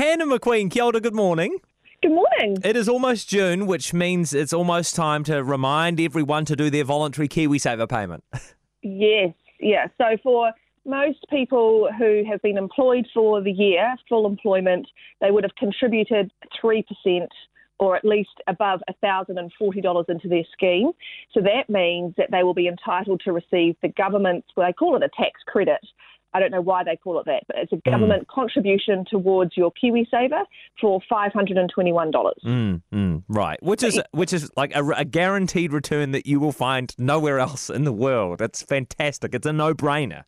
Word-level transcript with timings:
Hannah 0.00 0.24
McQueen, 0.24 0.70
kia 0.70 0.84
ora, 0.84 0.98
good 0.98 1.14
morning. 1.14 1.58
Good 2.00 2.12
morning. 2.12 2.56
It 2.64 2.74
is 2.74 2.88
almost 2.88 3.28
June, 3.28 3.66
which 3.66 3.92
means 3.92 4.32
it's 4.32 4.54
almost 4.54 4.94
time 4.96 5.24
to 5.24 5.44
remind 5.44 6.00
everyone 6.00 6.46
to 6.46 6.56
do 6.56 6.70
their 6.70 6.84
voluntary 6.84 7.28
KiwiSaver 7.28 7.86
payment. 7.86 8.24
Yes, 8.82 9.34
yeah. 9.60 9.88
So 9.98 10.16
for 10.22 10.52
most 10.86 11.26
people 11.28 11.90
who 11.98 12.22
have 12.26 12.40
been 12.40 12.56
employed 12.56 13.06
for 13.12 13.42
the 13.42 13.52
year, 13.52 13.94
full 14.08 14.24
employment, 14.24 14.88
they 15.20 15.30
would 15.30 15.44
have 15.44 15.54
contributed 15.56 16.32
3% 16.64 16.82
or 17.78 17.94
at 17.94 18.02
least 18.02 18.30
above 18.46 18.80
$1,040 19.04 20.08
into 20.08 20.28
their 20.28 20.44
scheme. 20.50 20.92
So 21.34 21.42
that 21.42 21.68
means 21.68 22.14
that 22.16 22.30
they 22.30 22.42
will 22.42 22.54
be 22.54 22.68
entitled 22.68 23.20
to 23.26 23.32
receive 23.32 23.76
the 23.82 23.88
government's, 23.88 24.48
well, 24.56 24.66
they 24.66 24.72
call 24.72 24.96
it 24.96 25.02
a 25.02 25.10
tax 25.14 25.42
credit. 25.46 25.84
I 26.32 26.40
don't 26.40 26.50
know 26.50 26.60
why 26.60 26.84
they 26.84 26.96
call 26.96 27.18
it 27.18 27.26
that, 27.26 27.42
but 27.46 27.56
it's 27.58 27.72
a 27.72 27.90
government 27.90 28.28
contribution 28.28 29.04
towards 29.10 29.56
your 29.56 29.72
KiwiSaver 29.82 30.44
for 30.80 31.00
$521. 31.10 32.12
Mm, 32.44 32.82
mm, 32.92 33.22
right, 33.28 33.62
which 33.62 33.82
is 33.82 34.00
which 34.12 34.32
is 34.32 34.50
like 34.56 34.74
a, 34.74 34.84
a 34.90 35.04
guaranteed 35.04 35.72
return 35.72 36.12
that 36.12 36.26
you 36.26 36.38
will 36.38 36.52
find 36.52 36.94
nowhere 36.98 37.38
else 37.38 37.68
in 37.70 37.84
the 37.84 37.92
world. 37.92 38.40
It's 38.40 38.62
fantastic. 38.62 39.34
It's 39.34 39.46
a 39.46 39.52
no-brainer. 39.52 40.24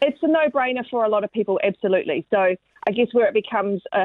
It's 0.00 0.18
a 0.22 0.26
no 0.26 0.48
brainer 0.48 0.84
for 0.90 1.04
a 1.04 1.08
lot 1.08 1.22
of 1.22 1.30
people, 1.32 1.60
absolutely. 1.62 2.26
So 2.30 2.56
I 2.88 2.90
guess 2.90 3.06
where 3.12 3.28
it 3.28 3.34
becomes 3.34 3.82
a, 3.92 4.04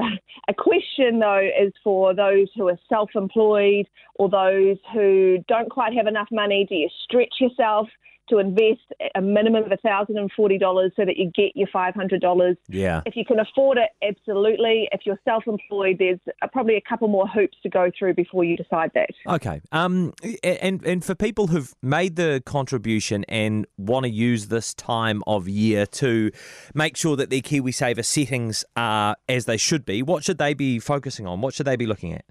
a 0.50 0.54
question, 0.54 1.20
though, 1.20 1.42
is 1.42 1.74
for 1.84 2.14
those 2.14 2.48
who 2.56 2.68
are 2.68 2.78
self 2.88 3.10
employed 3.16 3.88
or 4.16 4.30
those 4.30 4.78
who 4.94 5.38
don't 5.48 5.70
quite 5.70 5.94
have 5.94 6.08
enough 6.08 6.28
money. 6.32 6.66
Do 6.70 6.76
you 6.76 6.90
stretch 7.04 7.36
yourself? 7.40 7.88
To 8.30 8.40
invest 8.40 8.82
a 9.16 9.22
minimum 9.22 9.64
of 9.64 9.80
$1,040 9.80 10.92
so 10.96 11.06
that 11.06 11.18
you 11.18 11.32
get 11.34 11.56
your 11.56 11.68
$500. 11.68 12.58
Yeah. 12.68 13.02
If 13.06 13.16
you 13.16 13.24
can 13.24 13.40
afford 13.40 13.78
it, 13.78 13.90
absolutely. 14.06 14.90
If 14.92 15.02
you're 15.06 15.20
self 15.24 15.48
employed, 15.48 15.98
there's 16.00 16.20
probably 16.52 16.76
a 16.76 16.82
couple 16.82 17.08
more 17.08 17.28
hoops 17.28 17.58
to 17.64 17.70
go 17.70 17.90
through 17.98 18.16
before 18.16 18.44
you 18.44 18.58
decide 18.58 18.92
that. 18.96 19.10
Okay. 19.28 19.62
Um. 19.72 20.14
And 20.44 20.84
and 20.86 21.04
for 21.04 21.16
people 21.16 21.48
who've 21.48 21.74
made 21.82 22.16
the 22.16 22.44
contribution 22.46 23.24
and 23.30 23.66
want 23.78 24.06
to 24.06 24.10
use 24.10 24.48
this 24.48 24.74
time 24.74 25.24
of 25.26 25.48
year 25.48 25.86
to 25.86 26.32
make 26.74 26.98
sure 26.98 27.16
that 27.16 27.30
their 27.30 27.42
KiwiSaver 27.42 28.04
settings 28.04 28.66
are 28.76 29.16
as 29.30 29.46
they 29.46 29.58
should 29.58 29.86
be, 29.86 30.02
what 30.04 30.24
should 30.24 30.38
they 30.38 30.54
be 30.54 30.80
focusing 30.80 31.26
on? 31.26 31.42
What 31.42 31.54
should 31.54 31.66
they 31.66 31.76
be 31.76 31.86
looking 31.86 32.14
at? 32.14 32.26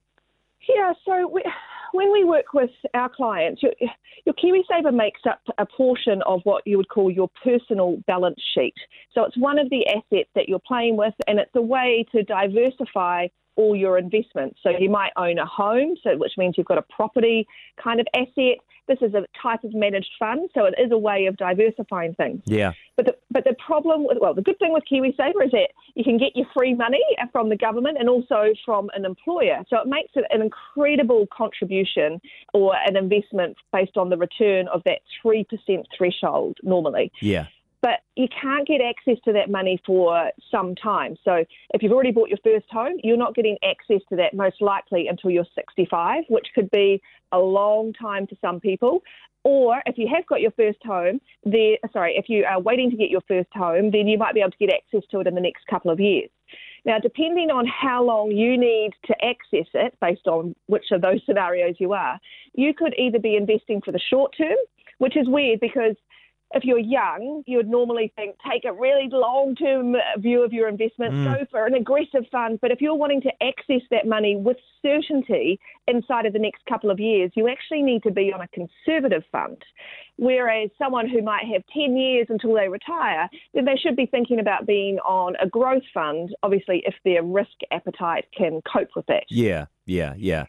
Yeah, 0.69 0.93
so 1.05 1.29
we, 1.29 1.43
when 1.97 2.13
we 2.13 2.25
work 2.25 2.53
with 2.55 2.71
our 2.95 3.09
clients, 3.09 3.63
your, 3.63 3.73
your 4.25 4.35
KiwiSaver 4.35 4.95
makes 4.95 5.21
up 5.29 5.41
a 5.59 5.67
portion 5.67 6.23
of 6.23 6.41
what 6.45 6.63
you 6.67 6.77
would 6.77 6.89
call 6.89 7.11
your 7.11 7.31
personal 7.43 7.97
balance 8.07 8.41
sheet. 8.55 8.75
So 9.13 9.25
it's 9.25 9.37
one 9.37 9.59
of 9.59 9.71
the 9.71 9.87
assets 9.89 10.31
that 10.35 10.49
you're 10.49 10.61
playing 10.61 10.97
with, 10.97 11.15
and 11.27 11.39
it's 11.39 11.55
a 11.55 11.61
way 11.61 12.07
to 12.13 12.23
diversify 12.23 13.29
all 13.57 13.75
your 13.75 13.99
investments. 13.99 14.59
So 14.63 14.71
you 14.71 14.91
might 14.91 15.11
own 15.17 15.39
a 15.39 15.47
home, 15.47 15.97
so 16.03 16.17
which 16.17 16.33
means 16.37 16.55
you've 16.57 16.67
got 16.67 16.79
a 16.79 16.83
property 16.83 17.47
kind 17.83 18.01
of 18.01 18.07
asset. 18.15 18.59
This 18.87 18.99
is 19.01 19.15
a 19.15 19.27
type 19.43 19.65
of 19.65 19.75
managed 19.75 20.11
fund, 20.19 20.49
so 20.55 20.65
it 20.65 20.75
is 20.79 20.93
a 20.93 20.99
way 20.99 21.27
of 21.27 21.37
diversifying 21.37 22.15
things. 22.15 22.43
Yeah. 22.45 22.73
But 22.97 23.07
the, 23.07 23.17
but 23.33 23.45
the 23.45 23.57
problem 23.65 24.07
with, 24.07 24.19
well, 24.21 24.33
the 24.33 24.43
good 24.43 24.59
thing 24.61 24.73
with 24.73 24.85
KiwiSaver 24.91 25.45
is 25.45 25.51
that 25.51 25.71
you 25.95 26.05
can 26.05 26.19
get 26.19 26.37
your 26.37 26.47
free 26.57 26.73
money 26.73 27.03
from 27.33 27.49
the 27.49 27.57
government 27.57 27.97
and 27.99 28.09
also 28.09 28.53
from 28.65 28.89
an 28.95 29.05
employer. 29.05 29.65
So 29.69 29.79
it 29.79 29.89
makes 29.89 30.13
it 30.15 30.25
an 30.31 30.41
incredible 30.41 31.27
contribution 31.37 32.21
or 32.55 32.77
an 32.87 32.97
investment 32.97 33.57
based 33.73 33.97
on 33.97 34.09
the 34.09 34.17
return 34.17 34.69
of 34.69 34.83
that 34.85 35.01
3% 35.25 35.47
threshold 35.97 36.59
normally. 36.63 37.11
Yeah. 37.21 37.47
But 37.87 38.01
you 38.17 38.27
can't 38.43 38.67
get 38.67 38.81
access 38.81 39.17
to 39.27 39.33
that 39.35 39.49
money 39.49 39.81
for 39.87 40.33
some 40.51 40.75
time. 40.75 41.15
So 41.25 41.45
if 41.73 41.85
you've 41.85 41.93
already 41.93 42.11
bought 42.11 42.29
your 42.29 42.41
first 42.43 42.67
home, 42.69 42.95
you're 43.05 43.17
not 43.17 43.37
getting 43.37 43.57
access 43.63 44.01
to 44.09 44.17
that 44.17 44.35
most 44.35 44.61
likely 44.61 45.07
until 45.07 45.31
you're 45.31 45.47
65, 45.55 46.25
which 46.29 46.49
could 46.53 46.69
be 46.73 47.01
a 47.31 47.39
long 47.39 47.93
time 47.93 48.27
for 48.27 48.35
some 48.41 48.59
people. 48.59 49.05
Or 49.45 49.85
if 49.87 49.99
you 49.99 50.09
have 50.13 50.27
got 50.27 50.41
your 50.41 50.51
first 50.51 50.79
home, 50.85 51.21
there, 51.45 51.77
sorry, 51.93 52.17
if 52.17 52.29
you 52.29 52.45
are 52.45 52.61
waiting 52.61 52.91
to 52.91 52.97
get 52.97 53.09
your 53.09 53.21
first 53.29 53.51
home, 53.55 53.93
then 53.93 54.09
you 54.09 54.19
might 54.19 54.35
be 54.35 54.41
able 54.41 54.51
to 54.51 54.59
get 54.59 54.75
access 54.75 55.09
to 55.13 55.21
it 55.21 55.29
in 55.29 55.37
the 55.37 55.41
next 55.41 55.65
couple 55.71 55.93
of 55.93 56.01
years. 56.01 56.29
Now, 56.85 56.99
depending 56.99 57.53
on 57.53 57.69
how 57.69 58.03
long 58.03 58.33
you 58.33 58.59
need 58.59 58.95
to 59.05 59.15
access 59.25 59.69
it, 59.75 59.97
based 60.01 60.27
on 60.27 60.57
which 60.67 60.87
of 60.91 61.03
those 61.03 61.21
scenarios 61.25 61.77
you 61.79 61.93
are, 61.93 62.19
you 62.53 62.75
could 62.75 62.95
either 62.99 63.21
be 63.21 63.37
investing 63.37 63.81
for 63.81 63.93
the 63.93 64.01
short 64.11 64.35
term, 64.37 64.57
which 64.99 65.17
is 65.17 65.29
weird 65.29 65.61
because 65.61 65.95
if 66.55 66.65
you're 66.65 66.79
young, 66.79 67.43
you 67.47 67.57
would 67.57 67.69
normally 67.69 68.13
think 68.15 68.37
take 68.51 68.65
a 68.65 68.73
really 68.73 69.09
long 69.11 69.55
term 69.57 69.97
view 70.19 70.45
of 70.45 70.53
your 70.53 70.69
investment, 70.69 71.13
go 71.25 71.45
for 71.51 71.67
an 71.67 71.75
aggressive 71.75 72.25
fund. 72.31 72.61
But 72.63 72.71
if 72.71 72.81
you're 72.81 72.95
wanting 72.95 73.21
to 73.23 73.33
access 73.43 73.83
that 73.91 74.07
money 74.07 74.37
with 74.37 74.57
certainty 74.81 75.59
inside 75.89 76.25
of 76.25 76.33
the 76.33 76.39
next 76.39 76.65
couple 76.67 76.91
of 76.91 77.01
years, 77.01 77.33
you 77.35 77.49
actually 77.49 77.83
need 77.83 78.03
to 78.05 78.13
be 78.13 78.33
on 78.33 78.41
a 78.41 78.49
conservative 78.49 79.25
fund. 79.33 79.61
Whereas 80.19 80.71
someone 80.79 81.09
who 81.09 81.21
might 81.21 81.45
have 81.53 81.63
10 81.75 81.97
years 81.97 82.27
until 82.31 82.55
they 82.55 82.69
retire, 82.69 83.29
then 83.53 83.65
they 83.65 83.77
should 83.77 83.97
be 83.97 84.07
thinking 84.07 84.39
about 84.39 84.67
being 84.67 84.99
on 85.01 85.35
a 85.43 85.49
growth 85.49 85.83
fund, 85.93 86.35
obviously, 86.43 86.83
if 86.87 86.95
their 87.05 87.23
risk 87.23 87.51
appetite 87.73 88.27
can 88.37 88.63
cope 88.73 88.89
with 88.95 89.07
that. 89.07 89.25
Yeah, 89.29 89.67
yeah, 89.85 90.15
yeah. 90.17 90.47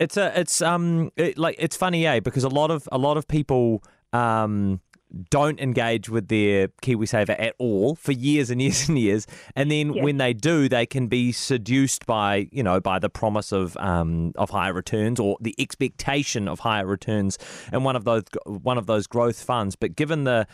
It's 0.00 0.16
a, 0.16 0.38
it's 0.38 0.62
um, 0.62 1.10
it, 1.16 1.36
like 1.36 1.56
it's 1.58 1.76
funny, 1.76 2.06
eh? 2.06 2.20
Because 2.20 2.44
a 2.44 2.48
lot 2.48 2.70
of 2.70 2.88
a 2.90 2.98
lot 2.98 3.16
of 3.16 3.28
people 3.28 3.82
um 4.12 4.80
don't 5.30 5.60
engage 5.60 6.08
with 6.08 6.28
their 6.28 6.68
KiwiSaver 6.82 7.36
at 7.38 7.54
all 7.58 7.94
for 7.94 8.12
years 8.12 8.50
and 8.50 8.60
years 8.62 8.88
and 8.88 8.98
years, 8.98 9.26
and 9.54 9.70
then 9.70 10.02
when 10.02 10.18
they 10.18 10.32
do, 10.32 10.68
they 10.68 10.86
can 10.86 11.08
be 11.08 11.32
seduced 11.32 12.06
by 12.06 12.48
you 12.50 12.62
know 12.62 12.80
by 12.80 12.98
the 12.98 13.10
promise 13.10 13.52
of 13.52 13.76
um 13.78 14.32
of 14.36 14.50
higher 14.50 14.72
returns 14.72 15.20
or 15.20 15.36
the 15.40 15.54
expectation 15.58 16.48
of 16.48 16.60
higher 16.60 16.86
returns 16.86 17.38
in 17.72 17.84
one 17.84 17.96
of 17.96 18.04
those 18.04 18.24
one 18.46 18.78
of 18.78 18.86
those 18.86 19.06
growth 19.06 19.42
funds. 19.42 19.76
But 19.76 19.96
given 19.96 20.24
the 20.24 20.46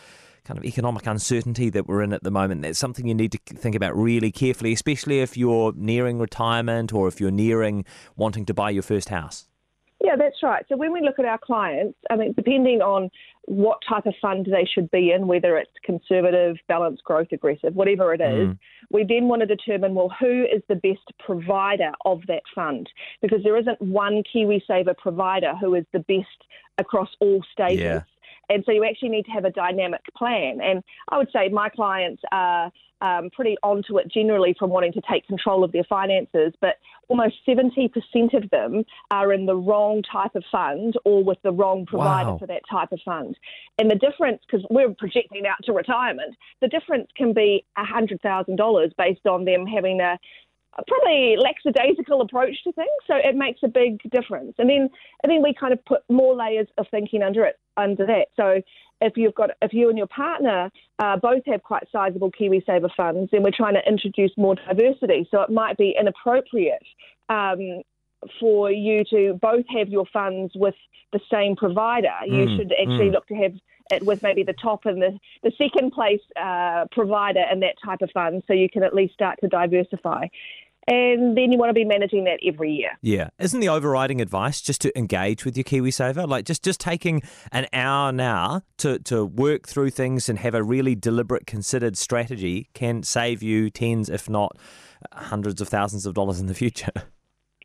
kind 0.45 0.57
of 0.59 0.65
economic 0.65 1.07
uncertainty 1.07 1.69
that 1.71 1.87
we're 1.87 2.03
in 2.03 2.13
at 2.13 2.23
the 2.23 2.31
moment, 2.31 2.61
that's 2.61 2.79
something 2.79 3.07
you 3.07 3.15
need 3.15 3.31
to 3.31 3.39
think 3.55 3.75
about 3.75 3.95
really 3.95 4.31
carefully, 4.31 4.73
especially 4.73 5.19
if 5.19 5.35
you're 5.35 5.73
nearing 5.75 6.19
retirement 6.19 6.93
or 6.93 7.07
if 7.07 7.19
you're 7.19 7.31
nearing 7.31 7.83
wanting 8.15 8.45
to 8.45 8.53
buy 8.53 8.69
your 8.69 8.83
first 8.83 9.09
house. 9.09 9.47
Yeah, 10.05 10.15
that's 10.17 10.43
right. 10.43 10.63
So 10.69 10.77
when 10.77 10.93
we 10.93 11.01
look 11.01 11.17
at 11.17 11.25
our 11.25 11.39
clients, 11.39 11.97
I 12.11 12.15
mean, 12.15 12.33
depending 12.33 12.81
on 12.81 13.09
what 13.45 13.79
type 13.87 14.05
of 14.05 14.13
fund 14.21 14.45
they 14.45 14.67
should 14.71 14.91
be 14.91 15.11
in, 15.11 15.25
whether 15.25 15.57
it's 15.57 15.71
conservative, 15.83 16.57
balanced, 16.67 17.03
growth, 17.03 17.29
aggressive, 17.31 17.75
whatever 17.75 18.13
it 18.13 18.21
is, 18.21 18.49
mm. 18.49 18.59
we 18.91 19.03
then 19.03 19.27
want 19.27 19.41
to 19.41 19.47
determine, 19.47 19.95
well, 19.95 20.13
who 20.19 20.43
is 20.43 20.61
the 20.69 20.75
best 20.75 21.11
provider 21.17 21.91
of 22.05 22.21
that 22.27 22.43
fund? 22.53 22.87
Because 23.21 23.41
there 23.43 23.57
isn't 23.57 23.81
one 23.81 24.21
KiwiSaver 24.33 24.95
provider 24.97 25.53
who 25.59 25.73
is 25.73 25.85
the 25.91 25.99
best 25.99 26.43
across 26.77 27.09
all 27.19 27.41
stages. 27.51 27.81
Yeah. 27.81 28.01
And 28.49 28.63
so 28.65 28.71
you 28.71 28.83
actually 28.85 29.09
need 29.09 29.25
to 29.25 29.31
have 29.31 29.45
a 29.45 29.51
dynamic 29.51 30.01
plan. 30.17 30.59
And 30.61 30.83
I 31.09 31.17
would 31.17 31.29
say 31.31 31.49
my 31.49 31.69
clients 31.69 32.21
are 32.31 32.71
um, 33.01 33.29
pretty 33.31 33.57
onto 33.61 33.97
it 33.99 34.07
generally 34.11 34.55
from 34.57 34.69
wanting 34.69 34.93
to 34.93 35.01
take 35.09 35.27
control 35.27 35.63
of 35.63 35.71
their 35.71 35.83
finances, 35.83 36.53
but 36.61 36.75
almost 37.09 37.35
70% 37.47 37.89
of 38.33 38.49
them 38.49 38.83
are 39.11 39.33
in 39.33 39.45
the 39.45 39.55
wrong 39.55 40.01
type 40.09 40.33
of 40.35 40.43
fund 40.51 40.95
or 41.03 41.23
with 41.23 41.37
the 41.43 41.51
wrong 41.51 41.85
provider 41.85 42.31
Wow. 42.31 42.37
for 42.37 42.47
that 42.47 42.61
type 42.71 42.91
of 42.91 42.99
fund. 43.03 43.37
And 43.77 43.91
the 43.91 43.95
difference, 43.95 44.41
because 44.47 44.65
we're 44.69 44.93
projecting 44.93 45.45
out 45.45 45.57
to 45.63 45.73
retirement, 45.73 46.35
the 46.61 46.67
difference 46.67 47.09
can 47.15 47.33
be 47.33 47.65
$100,000 47.77 48.91
based 48.97 49.25
on 49.27 49.45
them 49.45 49.65
having 49.67 49.99
a 49.99 50.05
a 50.05 50.17
probably 50.87 51.37
lackadaisical 51.37 52.21
approach 52.21 52.63
to 52.63 52.71
things, 52.73 52.89
so 53.07 53.15
it 53.15 53.35
makes 53.35 53.61
a 53.63 53.67
big 53.67 54.01
difference. 54.11 54.53
And 54.57 54.69
then, 54.69 54.89
and 55.23 55.31
then 55.31 55.41
we 55.41 55.53
kind 55.53 55.73
of 55.73 55.83
put 55.85 56.01
more 56.09 56.35
layers 56.35 56.67
of 56.77 56.85
thinking 56.91 57.23
under 57.23 57.45
it, 57.45 57.59
under 57.77 58.05
that. 58.05 58.27
So, 58.35 58.61
if 59.01 59.17
you've 59.17 59.35
got, 59.35 59.51
if 59.61 59.73
you 59.73 59.89
and 59.89 59.97
your 59.97 60.07
partner 60.07 60.71
uh, 60.99 61.17
both 61.17 61.43
have 61.47 61.63
quite 61.63 61.83
sizable 61.91 62.31
KiwiSaver 62.31 62.89
funds, 62.95 63.29
then 63.31 63.43
we're 63.43 63.51
trying 63.51 63.73
to 63.73 63.87
introduce 63.87 64.31
more 64.37 64.55
diversity. 64.55 65.27
So 65.31 65.41
it 65.41 65.49
might 65.49 65.77
be 65.77 65.95
inappropriate 65.99 66.83
um, 67.27 67.81
for 68.39 68.71
you 68.71 69.03
to 69.09 69.37
both 69.41 69.65
have 69.77 69.89
your 69.89 70.05
funds 70.13 70.53
with 70.55 70.75
the 71.11 71.19
same 71.31 71.55
provider. 71.55 72.13
You 72.25 72.45
Mm, 72.45 72.57
should 72.57 72.71
actually 72.71 73.09
mm. 73.09 73.13
look 73.13 73.27
to 73.27 73.35
have 73.35 73.53
it 73.91 74.03
with 74.05 74.19
maybe 74.23 74.43
the 74.43 74.53
top 74.53 74.85
and 74.85 75.01
the, 75.01 75.19
the 75.43 75.51
second 75.57 75.91
place 75.91 76.21
uh, 76.41 76.85
provider 76.91 77.43
in 77.51 77.59
that 77.59 77.75
type 77.83 78.01
of 78.01 78.09
fund 78.11 78.43
so 78.47 78.53
you 78.53 78.69
can 78.69 78.83
at 78.83 78.95
least 78.95 79.13
start 79.13 79.39
to 79.41 79.47
diversify. 79.47 80.25
And 80.87 81.35
then 81.35 81.51
you 81.51 81.57
want 81.57 81.71
to 81.71 81.73
be 81.73 81.83
managing 81.83 82.25
that 82.25 82.39
every 82.45 82.71
year. 82.71 82.91
Yeah. 83.01 83.29
Isn't 83.39 83.59
the 83.59 83.69
overriding 83.69 84.21
advice 84.21 84.61
just 84.61 84.81
to 84.81 84.97
engage 84.97 85.43
with 85.43 85.57
your 85.57 85.63
KiwiSaver? 85.63 86.27
Like 86.27 86.45
just, 86.45 86.63
just 86.63 86.79
taking 86.79 87.23
an 87.51 87.65
hour 87.73 88.11
now 88.11 88.61
to, 88.77 88.99
to 88.99 89.25
work 89.25 89.67
through 89.67 89.89
things 89.89 90.29
and 90.29 90.37
have 90.39 90.53
a 90.53 90.61
really 90.61 90.93
deliberate, 90.93 91.47
considered 91.47 91.97
strategy 91.97 92.69
can 92.73 93.01
save 93.01 93.41
you 93.41 93.71
tens, 93.71 94.09
if 94.09 94.29
not 94.29 94.57
hundreds 95.11 95.59
of 95.59 95.69
thousands 95.69 96.05
of 96.05 96.13
dollars 96.13 96.39
in 96.39 96.47
the 96.47 96.55
future. 96.55 96.91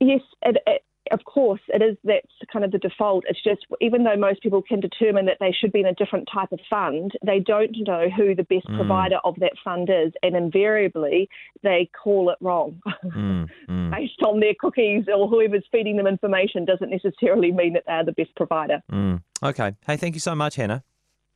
Yes, 0.03 0.23
it, 0.41 0.57
it, 0.67 0.83
of 1.11 1.25
course, 1.25 1.61
it 1.69 1.83
is 1.83 1.97
that's 2.05 2.27
kind 2.53 2.65
of 2.65 2.73
the 2.73 2.79
default. 2.79 3.25
It's 3.29 3.43
just 3.43 3.67
even 3.81 4.05
though 4.05 4.17
most 4.17 4.43
people 4.43 4.63
can 4.63 4.81
determine 4.81 5.27
that 5.27 5.39
they 5.41 5.53
should 5.53 5.73
be 5.73 5.81
in 5.81 5.87
a 5.87 5.95
different 5.95 6.29
type 6.33 6.53
of 6.53 6.61
fund, 6.69 7.13
they 7.25 7.41
don't 7.41 7.75
know 7.87 8.09
who 8.15 8.35
the 8.35 8.45
best 8.45 8.67
mm. 8.67 8.77
provider 8.77 9.19
of 9.25 9.37
that 9.41 9.53
fund 9.65 9.91
is, 9.91 10.13
and 10.23 10.37
invariably 10.37 11.29
they 11.63 11.91
call 12.03 12.31
it 12.31 12.39
wrong. 12.41 12.81
Mm. 13.11 13.49
Mm. 13.69 13.91
Based 13.91 14.23
on 14.25 14.41
their 14.41 14.55
cookies 14.59 15.05
or 15.13 15.27
whoever's 15.27 15.65
feeding 15.73 15.97
them 15.97 16.07
information 16.07 16.65
doesn't 16.65 16.91
necessarily 16.91 17.51
mean 17.51 17.73
that 17.73 17.83
they're 17.87 18.05
the 18.05 18.13
best 18.13 18.35
provider. 18.37 18.83
Mm. 18.93 19.23
Okay. 19.43 19.75
Hey, 19.87 19.97
thank 19.97 20.15
you 20.15 20.21
so 20.21 20.35
much, 20.35 20.57
Hannah. 20.57 20.85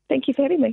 Thank 0.09 0.29
you 0.29 0.35
for 0.35 0.43
having 0.43 0.61
me. 0.61 0.73